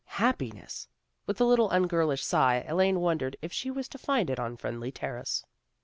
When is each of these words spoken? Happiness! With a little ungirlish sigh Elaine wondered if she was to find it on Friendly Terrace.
Happiness! 0.19 0.87
With 1.27 1.39
a 1.39 1.43
little 1.45 1.69
ungirlish 1.69 2.23
sigh 2.23 2.65
Elaine 2.67 3.01
wondered 3.01 3.37
if 3.43 3.53
she 3.53 3.69
was 3.69 3.87
to 3.89 3.99
find 3.99 4.31
it 4.31 4.39
on 4.39 4.57
Friendly 4.57 4.91
Terrace. 4.91 5.45